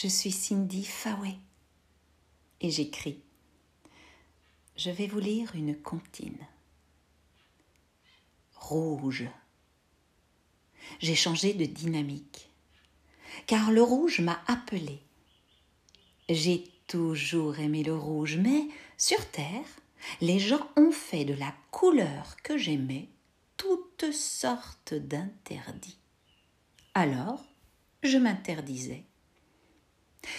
Je 0.00 0.06
suis 0.06 0.30
Cindy 0.30 0.84
Faway. 0.84 1.34
Et 2.60 2.70
j'écris. 2.70 3.20
Je 4.76 4.90
vais 4.90 5.08
vous 5.08 5.18
lire 5.18 5.50
une 5.56 5.74
comptine. 5.74 6.38
Rouge. 8.54 9.26
J'ai 11.00 11.16
changé 11.16 11.52
de 11.52 11.64
dynamique, 11.64 12.48
car 13.48 13.72
le 13.72 13.82
rouge 13.82 14.20
m'a 14.20 14.40
appelé. 14.46 15.02
J'ai 16.28 16.62
toujours 16.86 17.58
aimé 17.58 17.82
le 17.82 17.96
rouge, 17.96 18.36
mais 18.36 18.68
sur 18.96 19.28
Terre, 19.32 19.66
les 20.20 20.38
gens 20.38 20.64
ont 20.76 20.92
fait 20.92 21.24
de 21.24 21.34
la 21.34 21.52
couleur 21.72 22.36
que 22.44 22.56
j'aimais 22.56 23.08
toutes 23.56 24.12
sortes 24.12 24.94
d'interdits. 24.94 25.98
Alors, 26.94 27.44
je 28.04 28.16
m'interdisais. 28.16 29.07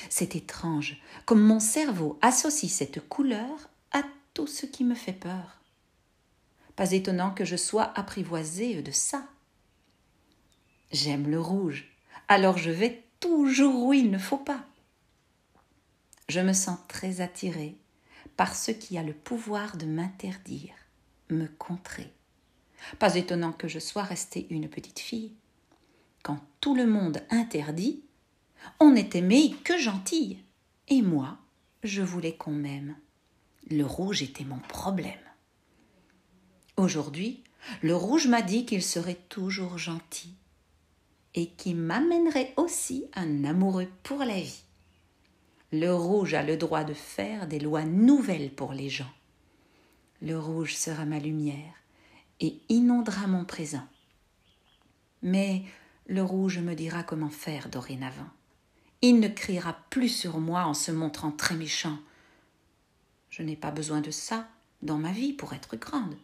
C'est 0.09 0.35
étrange 0.35 1.01
comme 1.25 1.41
mon 1.41 1.59
cerveau 1.59 2.17
associe 2.21 2.71
cette 2.71 3.07
couleur 3.07 3.69
à 3.91 4.03
tout 4.33 4.47
ce 4.47 4.65
qui 4.65 4.83
me 4.83 4.95
fait 4.95 5.13
peur. 5.13 5.59
Pas 6.75 6.91
étonnant 6.91 7.31
que 7.31 7.45
je 7.45 7.55
sois 7.55 7.91
apprivoisée 7.97 8.81
de 8.81 8.91
ça. 8.91 9.25
J'aime 10.91 11.29
le 11.29 11.39
rouge, 11.39 11.91
alors 12.27 12.57
je 12.57 12.71
vais 12.71 13.03
toujours 13.19 13.83
où 13.83 13.93
il 13.93 14.09
ne 14.09 14.17
faut 14.17 14.37
pas. 14.37 14.65
Je 16.29 16.39
me 16.39 16.53
sens 16.53 16.77
très 16.87 17.21
attirée 17.21 17.75
par 18.37 18.55
ce 18.55 18.71
qui 18.71 18.97
a 18.97 19.03
le 19.03 19.13
pouvoir 19.13 19.77
de 19.77 19.85
m'interdire, 19.85 20.75
me 21.29 21.47
contrer. 21.47 22.13
Pas 22.97 23.15
étonnant 23.15 23.51
que 23.51 23.67
je 23.67 23.79
sois 23.79 24.03
restée 24.03 24.47
une 24.49 24.69
petite 24.69 24.99
fille. 24.99 25.33
Quand 26.23 26.39
tout 26.61 26.75
le 26.75 26.85
monde 26.85 27.21
interdit, 27.29 28.03
on 28.79 28.91
n'est 28.91 29.09
aimé 29.13 29.55
que 29.63 29.77
gentille. 29.77 30.39
Et 30.87 31.01
moi, 31.01 31.37
je 31.83 32.01
voulais 32.01 32.35
qu'on 32.35 32.51
m'aime. 32.51 32.95
Le 33.69 33.85
rouge 33.85 34.23
était 34.23 34.43
mon 34.43 34.59
problème. 34.59 35.13
Aujourd'hui, 36.77 37.43
le 37.81 37.95
rouge 37.95 38.27
m'a 38.27 38.41
dit 38.41 38.65
qu'il 38.65 38.81
serait 38.81 39.19
toujours 39.29 39.77
gentil 39.77 40.33
et 41.35 41.47
qu'il 41.47 41.75
m'amènerait 41.75 42.53
aussi 42.57 43.05
un 43.13 43.43
amoureux 43.43 43.87
pour 44.03 44.19
la 44.19 44.39
vie. 44.39 44.63
Le 45.71 45.93
rouge 45.93 46.33
a 46.33 46.41
le 46.41 46.57
droit 46.57 46.83
de 46.83 46.93
faire 46.93 47.47
des 47.47 47.59
lois 47.59 47.83
nouvelles 47.83 48.51
pour 48.51 48.73
les 48.73 48.89
gens. 48.89 49.11
Le 50.21 50.37
rouge 50.39 50.75
sera 50.75 51.05
ma 51.05 51.19
lumière 51.19 51.73
et 52.39 52.59
inondera 52.69 53.27
mon 53.27 53.45
présent. 53.45 53.85
Mais 55.21 55.63
le 56.07 56.23
rouge 56.23 56.59
me 56.59 56.73
dira 56.73 57.03
comment 57.03 57.29
faire 57.29 57.69
dorénavant. 57.69 58.29
Il 59.01 59.19
ne 59.19 59.29
criera 59.29 59.73
plus 59.89 60.09
sur 60.09 60.39
moi 60.39 60.65
en 60.65 60.73
se 60.73 60.91
montrant 60.91 61.31
très 61.31 61.55
méchant. 61.55 61.97
Je 63.29 63.43
n'ai 63.43 63.55
pas 63.55 63.71
besoin 63.71 64.01
de 64.01 64.11
ça 64.11 64.47
dans 64.81 64.97
ma 64.97 65.11
vie 65.11 65.33
pour 65.33 65.53
être 65.53 65.77
grande. 65.77 66.17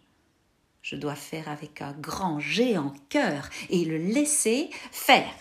Je 0.82 0.96
dois 0.96 1.16
faire 1.16 1.50
avec 1.50 1.82
un 1.82 1.94
grand 1.94 2.40
géant 2.40 2.94
cœur 3.10 3.50
et 3.70 3.86
le 3.86 3.98
laisser 3.98 4.70
faire, 4.92 5.34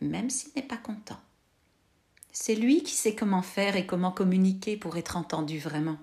même 0.00 0.28
s'il 0.28 0.52
n'est 0.54 0.62
pas 0.62 0.76
content. 0.76 1.20
C'est 2.32 2.54
lui 2.54 2.82
qui 2.82 2.94
sait 2.94 3.14
comment 3.14 3.42
faire 3.42 3.76
et 3.76 3.86
comment 3.86 4.12
communiquer 4.12 4.76
pour 4.76 4.98
être 4.98 5.16
entendu 5.16 5.58
vraiment. 5.58 5.98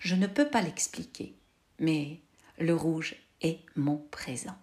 Je 0.00 0.14
ne 0.14 0.26
peux 0.26 0.48
pas 0.48 0.60
l'expliquer, 0.60 1.34
mais 1.78 2.20
le 2.58 2.74
rouge 2.74 3.14
est 3.40 3.60
mon 3.76 3.96
présent. 4.10 4.56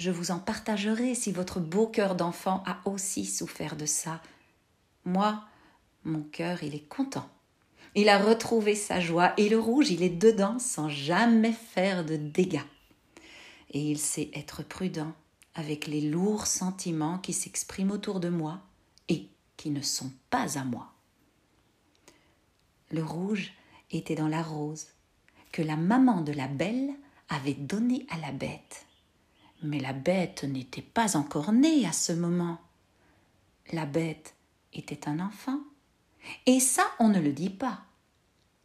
Je 0.00 0.10
vous 0.10 0.30
en 0.30 0.38
partagerai 0.38 1.14
si 1.14 1.30
votre 1.30 1.60
beau 1.60 1.86
cœur 1.86 2.14
d'enfant 2.14 2.62
a 2.64 2.80
aussi 2.88 3.26
souffert 3.26 3.76
de 3.76 3.84
ça. 3.84 4.22
Moi, 5.04 5.44
mon 6.04 6.22
cœur, 6.22 6.62
il 6.62 6.74
est 6.74 6.88
content. 6.88 7.28
Il 7.94 8.08
a 8.08 8.18
retrouvé 8.18 8.74
sa 8.74 8.98
joie 8.98 9.34
et 9.36 9.50
le 9.50 9.58
rouge, 9.58 9.90
il 9.90 10.02
est 10.02 10.08
dedans 10.08 10.58
sans 10.58 10.88
jamais 10.88 11.52
faire 11.52 12.06
de 12.06 12.16
dégâts. 12.16 12.64
Et 13.72 13.90
il 13.90 13.98
sait 13.98 14.30
être 14.32 14.62
prudent 14.62 15.12
avec 15.54 15.86
les 15.86 16.00
lourds 16.00 16.46
sentiments 16.46 17.18
qui 17.18 17.34
s'expriment 17.34 17.90
autour 17.90 18.20
de 18.20 18.30
moi 18.30 18.62
et 19.10 19.28
qui 19.58 19.68
ne 19.68 19.82
sont 19.82 20.10
pas 20.30 20.58
à 20.58 20.64
moi. 20.64 20.94
Le 22.90 23.04
rouge 23.04 23.52
était 23.90 24.14
dans 24.14 24.28
la 24.28 24.42
rose 24.42 24.86
que 25.52 25.60
la 25.60 25.76
maman 25.76 26.22
de 26.22 26.32
la 26.32 26.48
belle 26.48 26.88
avait 27.28 27.52
donnée 27.52 28.06
à 28.08 28.16
la 28.16 28.32
bête. 28.32 28.86
Mais 29.62 29.78
la 29.78 29.92
bête 29.92 30.44
n'était 30.44 30.82
pas 30.82 31.16
encore 31.16 31.52
née 31.52 31.86
à 31.86 31.92
ce 31.92 32.12
moment. 32.12 32.58
La 33.72 33.86
bête 33.86 34.34
était 34.72 35.08
un 35.08 35.20
enfant. 35.20 35.60
Et 36.46 36.60
ça, 36.60 36.84
on 36.98 37.08
ne 37.08 37.20
le 37.20 37.32
dit 37.32 37.50
pas. 37.50 37.82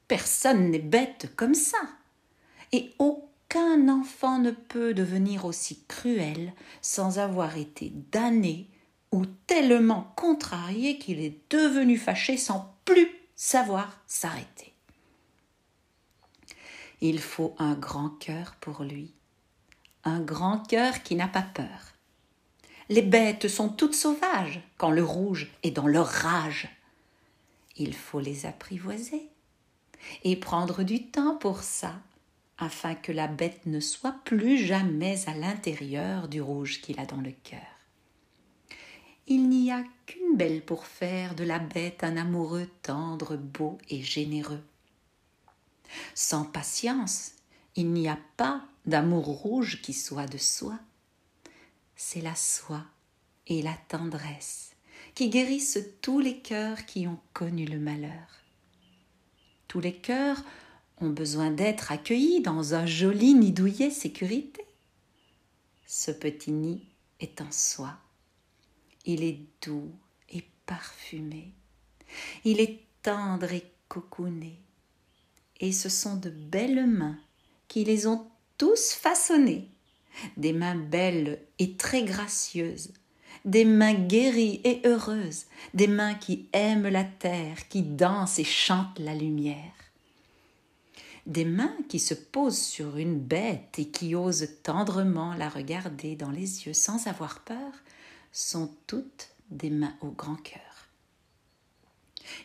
Personne 0.07 0.71
n'est 0.71 0.79
bête 0.79 1.31
comme 1.35 1.55
ça. 1.55 1.77
Et 2.71 2.93
au 2.99 3.29
qu'un 3.49 3.89
enfant 3.89 4.39
ne 4.39 4.51
peut 4.51 4.93
devenir 4.93 5.45
aussi 5.45 5.83
cruel 5.87 6.53
sans 6.81 7.19
avoir 7.19 7.57
été 7.57 7.91
damné 8.11 8.67
ou 9.11 9.25
tellement 9.47 10.13
contrarié 10.15 10.97
qu'il 10.97 11.19
est 11.19 11.39
devenu 11.49 11.97
fâché 11.97 12.37
sans 12.37 12.75
plus 12.85 13.09
savoir 13.35 14.01
s'arrêter. 14.07 14.73
Il 17.01 17.19
faut 17.19 17.55
un 17.59 17.75
grand 17.75 18.09
cœur 18.09 18.55
pour 18.59 18.83
lui, 18.83 19.13
grand 20.19 20.59
cœur 20.59 21.03
qui 21.03 21.15
n'a 21.15 21.27
pas 21.27 21.41
peur. 21.41 21.93
Les 22.89 23.01
bêtes 23.01 23.47
sont 23.47 23.69
toutes 23.69 23.95
sauvages 23.95 24.61
quand 24.77 24.91
le 24.91 25.03
rouge 25.03 25.49
est 25.63 25.71
dans 25.71 25.87
leur 25.87 26.07
rage. 26.07 26.69
Il 27.77 27.95
faut 27.95 28.19
les 28.19 28.45
apprivoiser 28.45 29.27
et 30.23 30.35
prendre 30.35 30.83
du 30.83 31.07
temps 31.07 31.35
pour 31.35 31.63
ça 31.63 31.93
afin 32.57 32.95
que 32.95 33.11
la 33.11 33.27
bête 33.27 33.65
ne 33.65 33.79
soit 33.79 34.15
plus 34.23 34.57
jamais 34.57 35.27
à 35.27 35.33
l'intérieur 35.33 36.27
du 36.27 36.41
rouge 36.41 36.81
qu'il 36.81 36.99
a 36.99 37.05
dans 37.05 37.21
le 37.21 37.33
cœur. 37.43 37.59
Il 39.27 39.49
n'y 39.49 39.71
a 39.71 39.83
qu'une 40.05 40.37
belle 40.37 40.63
pour 40.63 40.85
faire 40.85 41.33
de 41.33 41.43
la 41.43 41.57
bête 41.57 42.03
un 42.03 42.15
amoureux 42.15 42.69
tendre, 42.83 43.35
beau 43.35 43.79
et 43.89 44.03
généreux. 44.03 44.63
Sans 46.13 46.45
patience, 46.45 47.31
il 47.75 47.91
n'y 47.91 48.07
a 48.07 48.19
pas 48.37 48.63
d'amour 48.85 49.25
rouge 49.25 49.81
qui 49.81 49.93
soit 49.93 50.27
de 50.27 50.37
soi. 50.37 50.79
C'est 51.95 52.21
la 52.21 52.35
soie 52.35 52.85
et 53.47 53.61
la 53.61 53.75
tendresse 53.87 54.71
qui 55.13 55.29
guérissent 55.29 55.79
tous 56.01 56.19
les 56.19 56.39
cœurs 56.39 56.85
qui 56.85 57.07
ont 57.07 57.19
connu 57.33 57.65
le 57.65 57.79
malheur. 57.79 58.43
Tous 59.67 59.79
les 59.79 59.95
cœurs 59.95 60.41
ont 60.99 61.09
besoin 61.09 61.51
d'être 61.51 61.91
accueillis 61.91 62.41
dans 62.41 62.73
un 62.73 62.85
joli 62.85 63.33
nid 63.33 63.51
douillet 63.51 63.89
sécurité. 63.89 64.65
Ce 65.85 66.11
petit 66.11 66.51
nid 66.51 66.83
est 67.19 67.41
en 67.41 67.51
soi. 67.51 67.97
Il 69.05 69.23
est 69.23 69.39
doux 69.61 69.91
et 70.29 70.43
parfumé. 70.65 71.53
Il 72.43 72.59
est 72.59 72.81
tendre 73.01 73.51
et 73.51 73.65
cocooné. 73.87 74.59
Et 75.59 75.71
ce 75.71 75.89
sont 75.89 76.17
de 76.17 76.29
belles 76.29 76.87
mains 76.87 77.19
qui 77.67 77.83
les 77.83 78.07
ont 78.07 78.27
tous 78.57 78.91
façonnés. 78.93 79.69
Des 80.37 80.53
mains 80.53 80.75
belles 80.75 81.41
et 81.59 81.75
très 81.75 82.03
gracieuses, 82.03 82.93
des 83.43 83.65
mains 83.65 83.93
guéries 83.93 84.61
et 84.63 84.81
heureuses, 84.85 85.45
des 85.73 85.87
mains 85.87 86.15
qui 86.15 86.47
aiment 86.53 86.87
la 86.87 87.03
terre, 87.03 87.67
qui 87.67 87.81
dansent 87.81 88.39
et 88.39 88.45
chantent 88.45 88.99
la 88.99 89.13
lumière 89.13 89.73
des 91.25 91.45
mains 91.45 91.75
qui 91.89 91.99
se 91.99 92.13
posent 92.13 92.61
sur 92.61 92.97
une 92.97 93.19
bête 93.19 93.79
et 93.79 93.89
qui 93.89 94.15
osent 94.15 94.49
tendrement 94.63 95.33
la 95.33 95.49
regarder 95.49 96.15
dans 96.15 96.29
les 96.29 96.65
yeux 96.65 96.73
sans 96.73 97.07
avoir 97.07 97.39
peur, 97.39 97.71
sont 98.31 98.71
toutes 98.85 99.29
des 99.49 99.69
mains 99.69 99.95
au 100.01 100.09
grand 100.09 100.35
cœur. 100.35 100.61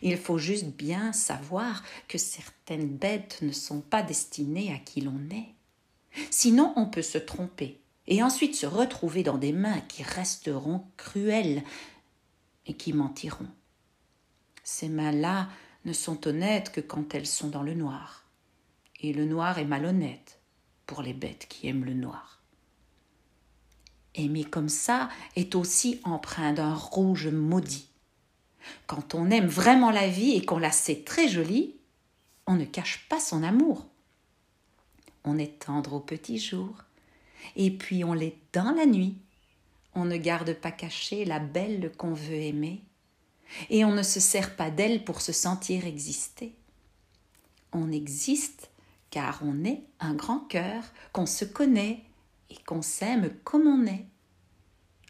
Il 0.03 0.17
faut 0.17 0.39
juste 0.39 0.67
bien 0.67 1.13
savoir 1.13 1.83
que 2.09 2.19
certaines 2.19 2.89
bêtes 2.89 3.39
ne 3.43 3.53
sont 3.53 3.81
pas 3.81 4.03
destinées 4.03 4.73
à 4.73 4.79
qui 4.79 5.01
l'on 5.01 5.21
est. 5.31 5.55
Sinon 6.31 6.73
on 6.77 6.87
peut 6.87 7.03
se 7.03 7.19
tromper 7.19 7.81
et 8.07 8.23
ensuite 8.23 8.55
se 8.55 8.67
retrouver 8.67 9.23
dans 9.23 9.39
des 9.39 9.53
mains 9.53 9.81
qui 9.83 10.03
resteront 10.03 10.85
cruelles 10.97 11.63
et 12.67 12.75
qui 12.75 12.93
mentiront. 12.93 13.49
Ces 14.65 14.89
mains-là 14.89 15.49
ne 15.85 15.93
sont 15.93 16.27
honnêtes 16.27 16.73
que 16.73 16.81
quand 16.81 17.15
elles 17.15 17.27
sont 17.27 17.49
dans 17.49 17.63
le 17.63 17.75
noir 17.75 18.25
et 19.01 19.13
le 19.13 19.25
noir 19.25 19.59
est 19.59 19.65
malhonnête 19.65 20.41
pour 20.87 21.03
les 21.03 21.15
bêtes 21.15 21.47
qui 21.49 21.69
aiment 21.69 21.85
le 21.85 21.95
noir. 21.95 22.41
Aimer 24.15 24.45
comme 24.45 24.69
ça 24.69 25.09
est 25.37 25.55
aussi 25.55 26.01
empreint 26.05 26.53
d'un 26.53 26.75
rouge 26.75 27.29
maudit. 27.29 27.89
Quand 28.87 29.15
on 29.15 29.31
aime 29.31 29.47
vraiment 29.47 29.91
la 29.91 30.09
vie 30.09 30.33
et 30.33 30.45
qu'on 30.45 30.59
la 30.59 30.73
sait 30.73 31.03
très 31.05 31.29
jolie, 31.29 31.77
on 32.47 32.57
ne 32.57 32.65
cache 32.65 33.07
pas 33.09 33.21
son 33.21 33.43
amour. 33.43 33.87
On 35.25 35.39
est 35.39 35.59
tendre 35.61 35.95
au 35.95 36.01
petit 36.01 36.39
jour, 36.39 36.75
et 37.57 37.71
puis 37.71 38.05
on 38.05 38.13
l'est 38.13 38.37
dans 38.53 38.73
la 38.73 38.87
nuit, 38.87 39.19
on 39.95 40.05
ne 40.05 40.17
garde 40.17 40.55
pas 40.55 40.71
cachée 40.71 41.25
la 41.25 41.39
belle 41.39 41.93
qu'on 41.97 42.15
veut 42.15 42.35
aimer, 42.35 42.83
et 43.69 43.85
on 43.85 43.93
ne 43.93 44.03
se 44.03 44.21
sert 44.21 44.57
pas 44.57 44.71
d'elle 44.71 45.05
pour 45.05 45.21
se 45.21 45.33
sentir 45.33 45.87
exister. 45.87 46.55
On 47.73 47.93
existe 47.93 48.71
car 49.11 49.41
on 49.43 49.65
est 49.65 49.83
un 49.99 50.15
grand 50.15 50.41
cœur, 50.41 50.85
qu'on 51.13 51.27
se 51.27 51.45
connaît 51.45 52.05
et 52.49 52.57
qu'on 52.65 52.83
s'aime 52.83 53.31
comme 53.45 53.67
on 53.67 53.87
est. 53.87 54.07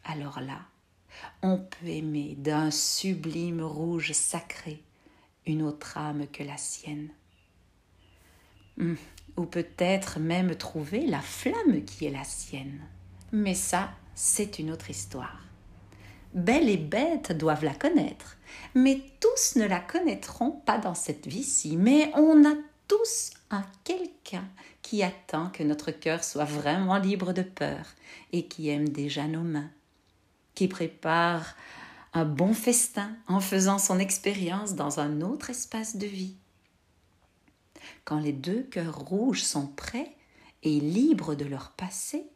Alors 0.04 0.40
là, 0.40 0.60
on 1.42 1.58
peut 1.58 1.88
aimer 1.88 2.34
d'un 2.38 2.70
sublime 2.70 3.62
rouge 3.62 4.12
sacré 4.12 4.82
une 5.46 5.62
autre 5.62 5.98
âme 5.98 6.26
que 6.28 6.42
la 6.42 6.56
sienne. 6.56 7.10
Hum, 8.80 8.96
ou 9.36 9.44
peut-être 9.44 10.18
même 10.18 10.54
trouver 10.56 11.06
la 11.06 11.20
flamme 11.20 11.84
qui 11.84 12.06
est 12.06 12.10
la 12.10 12.24
sienne. 12.24 12.80
Mais 13.32 13.54
ça, 13.54 13.90
c'est 14.14 14.58
une 14.58 14.70
autre 14.70 14.90
histoire. 14.90 15.44
Belle 16.34 16.68
et 16.68 16.76
bête 16.76 17.32
doivent 17.32 17.64
la 17.64 17.74
connaître, 17.74 18.36
mais 18.74 19.00
tous 19.20 19.56
ne 19.56 19.66
la 19.66 19.80
connaîtront 19.80 20.52
pas 20.52 20.78
dans 20.78 20.94
cette 20.94 21.26
vie-ci, 21.26 21.76
mais 21.76 22.10
on 22.14 22.44
a 22.44 22.54
tous 22.86 23.30
un 23.50 23.64
quelqu'un 23.84 24.44
qui 24.82 25.02
attend 25.02 25.50
que 25.50 25.62
notre 25.62 25.90
cœur 25.90 26.24
soit 26.24 26.44
vraiment 26.44 26.98
libre 26.98 27.32
de 27.32 27.42
peur 27.42 27.84
et 28.32 28.46
qui 28.46 28.68
aime 28.68 28.88
déjà 28.88 29.26
nos 29.26 29.42
mains, 29.42 29.70
qui 30.54 30.68
prépare 30.68 31.56
un 32.12 32.24
bon 32.24 32.54
festin 32.54 33.10
en 33.28 33.40
faisant 33.40 33.78
son 33.78 33.98
expérience 33.98 34.74
dans 34.74 35.00
un 35.00 35.20
autre 35.20 35.50
espace 35.50 35.96
de 35.96 36.06
vie. 36.06 36.36
Quand 38.04 38.18
les 38.18 38.32
deux 38.32 38.62
cœurs 38.64 38.98
rouges 38.98 39.42
sont 39.42 39.66
prêts 39.66 40.14
et 40.62 40.80
libres 40.80 41.34
de 41.34 41.44
leur 41.44 41.70
passé, 41.72 42.26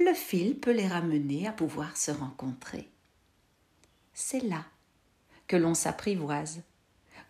le 0.00 0.14
fil 0.14 0.58
peut 0.58 0.72
les 0.72 0.88
ramener 0.88 1.46
à 1.46 1.52
pouvoir 1.52 1.96
se 1.96 2.10
rencontrer. 2.10 2.88
C'est 4.12 4.42
là 4.42 4.64
que 5.46 5.56
l'on 5.56 5.74
s'apprivoise, 5.74 6.62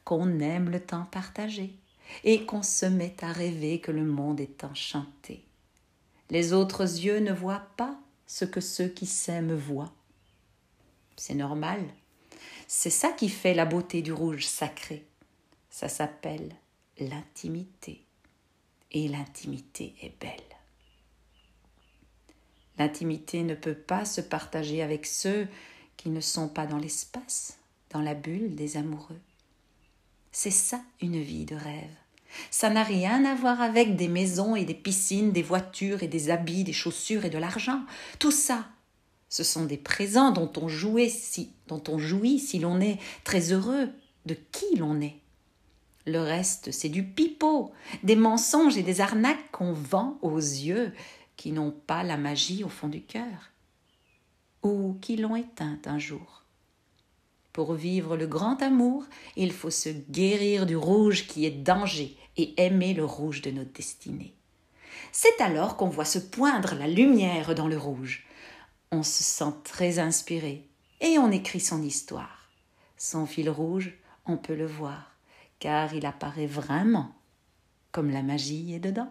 qu'on 0.05 0.41
aime 0.41 0.71
le 0.71 0.81
temps 0.81 1.07
partagé 1.11 1.75
et 2.23 2.45
qu'on 2.45 2.63
se 2.63 2.87
met 2.87 3.17
à 3.23 3.33
rêver 3.33 3.81
que 3.81 3.91
le 3.91 4.05
monde 4.05 4.41
est 4.41 4.65
enchanté. 4.65 5.45
Les 6.31 6.53
autres 6.53 6.83
yeux 6.83 7.21
ne 7.21 7.33
voient 7.33 7.67
pas 7.77 7.99
ce 8.27 8.45
que 8.45 8.61
ceux 8.61 8.89
qui 8.89 9.07
s'aiment 9.07 9.55
voient. 9.55 9.93
C'est 11.17 11.35
normal. 11.35 11.83
C'est 12.67 12.91
ça 12.91 13.13
qui 13.13 13.29
fait 13.29 13.55
la 13.55 13.67
beauté 13.67 14.03
du 14.03 14.13
rouge 14.13 14.47
sacré. 14.47 15.07
Ça 15.71 15.89
s'appelle 15.89 16.55
l'intimité. 16.99 18.01
Et 18.93 19.09
l'intimité 19.09 19.95
est 20.03 20.13
belle. 20.21 20.31
L'intimité 22.79 23.43
ne 23.43 23.55
peut 23.55 23.75
pas 23.75 24.05
se 24.05 24.21
partager 24.21 24.83
avec 24.83 25.07
ceux 25.07 25.49
qui 25.97 26.11
ne 26.11 26.21
sont 26.21 26.49
pas 26.49 26.67
dans 26.67 26.79
l'espace, 26.79 27.59
dans 27.91 28.01
la 28.01 28.15
bulle 28.15 28.55
des 28.55 28.77
amoureux. 28.77 29.21
C'est 30.33 30.51
ça 30.51 30.81
une 31.01 31.21
vie 31.21 31.45
de 31.45 31.55
rêve. 31.55 31.95
Ça 32.51 32.71
n'a 32.71 32.83
rien 32.83 33.25
à 33.25 33.35
voir 33.35 33.61
avec 33.61 33.95
des 33.95 34.09
maisons 34.09 34.57
et 34.57 34.65
des 34.65 34.75
piscines, 34.75 35.33
des 35.33 35.43
voitures 35.43 36.03
et 36.03 36.09
des 36.09 36.31
habits, 36.31 36.65
des 36.65 36.73
chaussures 36.73 37.25
et 37.25 37.31
de 37.31 37.39
l'argent. 37.39 37.83
Tout 38.19 38.33
ça, 38.33 38.67
ce 39.29 39.45
sont 39.45 39.65
des 39.65 39.77
présents 39.77 40.33
dont 40.33 40.51
on 40.57 40.69
jouit 40.69 41.11
si, 41.11 41.53
dont 41.69 41.83
on 41.89 41.99
jouit 41.99 42.41
si 42.41 42.59
l'on 42.59 42.81
est 42.81 42.99
très 43.23 43.53
heureux 43.53 43.91
de 44.27 44.37
qui 44.53 44.77
l'on 44.77 45.01
est. 45.01 45.21
Le 46.07 46.21
reste, 46.21 46.71
c'est 46.71 46.91
du 46.91 47.03
pipeau, 47.03 47.73
des 48.03 48.17
mensonges 48.17 48.77
et 48.77 48.83
des 48.83 49.01
arnaques 49.01 49.51
qu'on 49.53 49.73
vend 49.73 50.19
aux 50.21 50.37
yeux 50.37 50.93
qui 51.37 51.51
n'ont 51.51 51.71
pas 51.71 52.03
la 52.03 52.19
magie 52.19 52.63
au 52.63 52.69
fond 52.69 52.89
du 52.89 53.03
cœur, 53.03 53.51
ou 54.63 54.99
qui 55.01 55.17
l'ont 55.17 55.37
éteinte 55.37 55.87
un 55.87 55.99
jour. 55.99 56.43
Pour 57.55 57.73
vivre 57.75 58.17
le 58.17 58.27
grand 58.27 58.61
amour, 58.63 59.05
il 59.37 59.53
faut 59.53 59.71
se 59.71 59.89
guérir 59.89 60.67
du 60.67 60.77
rouge 60.77 61.27
qui 61.27 61.47
est 61.47 61.51
danger 61.51 62.17
et 62.37 62.53
aimer 62.63 62.93
le 62.93 63.05
rouge 63.05 63.41
de 63.41 63.51
notre 63.51 63.73
destinée. 63.73 64.35
C'est 65.11 65.41
alors 65.41 65.77
qu'on 65.77 65.89
voit 65.89 66.05
se 66.05 66.19
poindre 66.19 66.75
la 66.75 66.89
lumière 66.89 67.55
dans 67.55 67.69
le 67.69 67.79
rouge. 67.79 68.27
On 68.91 69.03
se 69.03 69.23
sent 69.23 69.55
très 69.63 69.99
inspiré 69.99 70.69
et 71.01 71.19
on 71.19 71.31
écrit 71.31 71.61
son 71.61 71.83
histoire. 71.83 72.51
Son 72.99 73.25
fil 73.25 73.49
rouge, 73.49 73.95
on 74.27 74.37
peut 74.37 74.57
le 74.57 74.67
voir 74.67 75.14
car 75.65 75.95
il 75.95 76.05
apparaît 76.05 76.45
vraiment 76.47 77.15
comme 77.91 78.11
la 78.11 78.23
magie 78.23 78.75
est 78.75 78.81
dedans. 78.81 79.09